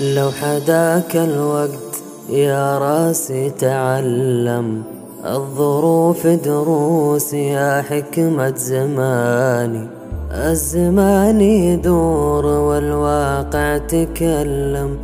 لو 0.00 0.30
حداك 0.30 1.16
الوقت 1.16 2.02
يا 2.30 2.78
راسي 2.78 3.50
تعلم 3.50 4.82
الظروف 5.24 6.26
دروس 6.26 7.34
يا 7.34 7.82
حكمة 7.82 8.54
زماني 8.56 9.88
الزمان 10.32 11.40
يدور 11.40 12.46
والواقع 12.46 13.78
تكلم. 13.78 14.98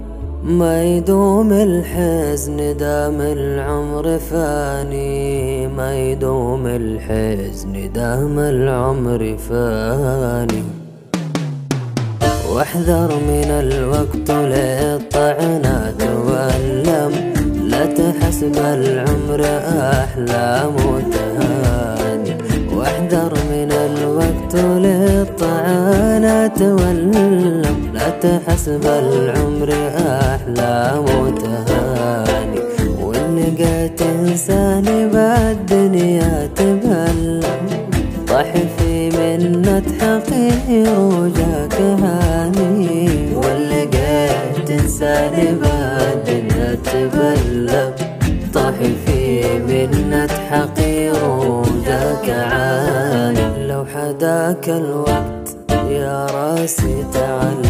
ما 0.45 0.85
يدوم 0.85 1.53
الحزن 1.53 2.77
دام 2.77 3.21
العمر 3.21 4.19
فاني 4.19 5.67
ما 5.69 5.99
يدوم 5.99 6.67
الحزن 6.67 7.93
دام 7.93 8.39
العمر 8.39 9.37
فاني. 9.49 10.84
واحذر 12.55 13.15
من 13.15 13.51
الوقت 13.51 14.31
للطعنات 14.31 16.03
واللم 16.03 17.13
لا 17.71 17.87
تحسب 17.87 18.57
العمر 18.57 19.45
أحلام 20.03 20.75
وتهاني 20.75 22.37
واحذر 22.77 23.33
من 23.51 23.73
الوقت 23.73 24.55
للطعنات 24.87 26.63
واللم 26.63 27.91
لا 27.95 28.11
تحسب 28.11 28.87
العمر 28.87 29.75
أحلام 29.99 31.05
وتهاني 31.05 32.61
وإن 33.03 33.37
لقيت 33.37 34.03
إنسان 34.03 34.85
بالدنيا 35.13 36.51
في 38.79 39.11
منة 39.11 39.83
حقير 40.01 40.99
وجاك 40.99 41.81
هاني. 41.81 43.09
ولقيت 43.37 44.71
انسان 44.71 45.59
بعد 45.63 46.45
تبلم 46.85 47.93
طاح 48.55 48.75
في 49.07 49.43
منة 49.59 50.33
حقير 50.51 51.25
وجاك 51.25 52.31
عاني. 52.31 53.67
لو 53.67 53.85
حداك 53.95 54.69
الوقت 54.69 55.57
يا 55.91 56.27
راسي 56.27 57.05
تعلم 57.13 57.64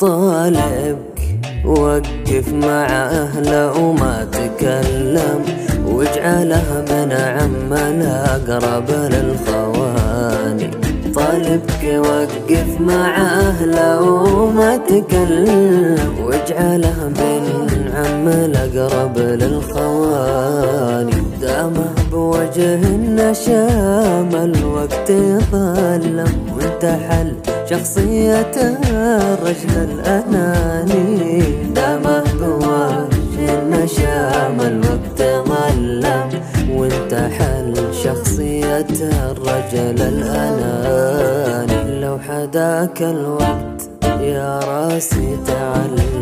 طالبك 0.00 1.20
وقف 1.64 2.52
مع 2.52 2.86
أهله 2.86 3.78
وما 3.78 4.26
تكلم 4.32 5.42
واجعله 5.86 6.78
ابن 6.78 7.12
عم 7.12 7.72
الأقرب 7.72 8.90
للخواني 8.90 10.70
طالبك 11.14 11.84
وقف 11.84 12.80
مع 12.80 13.16
أهله 13.16 14.02
وما 14.02 14.76
تكلم 14.76 16.14
واجعله 16.24 17.06
ابن 17.06 17.90
عم 17.94 18.28
الأقرب 18.28 19.18
للخواني 19.18 21.12
دامه 21.40 21.92
بوجه 22.12 22.74
النشام 22.74 24.28
الوقت 24.34 25.12
ظلم 25.52 26.32
وانتحل 26.56 27.32
شخصية 27.70 28.50
الرجل 28.56 29.74
الأناني. 29.76 31.40
دامه 31.74 32.24
بوجه 32.40 33.62
النشام 33.62 34.60
الوقت 34.60 35.22
ظلم. 35.48 36.30
وانتحل 36.70 37.74
شخصية 38.04 38.86
الرجل 39.02 40.02
الأناني. 40.02 42.00
لو 42.00 42.18
حداك 42.18 43.02
الوقت 43.02 43.80
يا 44.20 44.60
راسي 44.64 45.38
تعلم. 45.46 46.19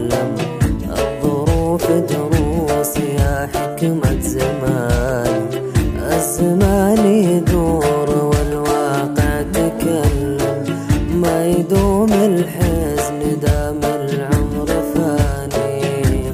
العمر 13.84 14.70
فاني 14.92 15.76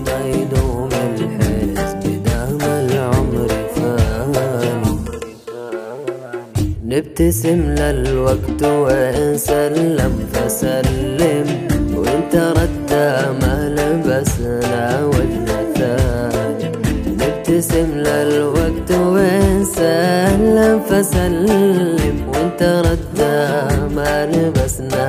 ما 0.07 0.19
يدوم 0.35 0.93
الحزن 0.93 2.03
دام 2.27 2.61
العمر 2.83 3.51
فاني. 3.75 4.73
نبتسم 6.91 7.61
للوقت 7.81 8.63
وإن 8.63 9.37
سلم 9.49 10.15
فسلم. 10.33 11.47
وانت 11.97 12.35
رد 12.59 12.93
ما 13.41 13.55
لبسنا 13.77 14.85
ابتسم 17.29 17.89
للوقت 18.07 18.91
وين 19.13 19.65
سلم 19.65 20.81
فسلم. 20.89 22.17
وانت 22.29 22.63
ردا 22.87 23.35
ما 23.97 24.13
لبسنا 24.33 25.04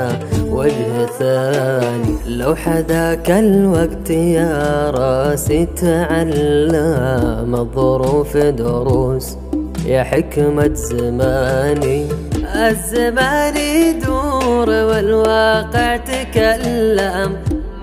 وجه 0.66 1.06
ثاني. 1.20 2.16
لو 2.28 2.56
حداك 2.56 3.31
الوقت 3.31 4.09
يا 4.09 4.92
راسي 4.92 5.66
تعلم 5.66 7.56
الظروف 7.56 8.38
دروس 8.38 9.38
يا 9.86 10.03
حكمة 10.03 10.74
زماني. 10.74 12.08
الزمان 12.56 13.58
يدور 13.58 14.70
والواقع 14.70 15.98
تكلم. 15.98 17.32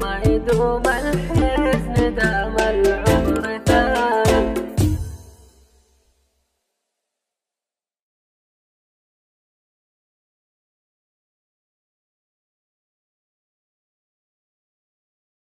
ما 0.00 0.14
يدوم 0.26 0.82
العمر 0.86 1.21